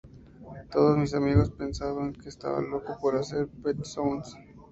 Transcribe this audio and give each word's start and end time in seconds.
Todos 0.71 0.97
mis 0.97 1.13
amigos 1.13 1.51
pensaban 1.51 2.13
que 2.13 2.27
estaba 2.27 2.59
loco 2.59 2.97
por 2.99 3.15
hacer 3.15 3.47
"Pet 3.63 3.85
Sounds"". 3.85 4.35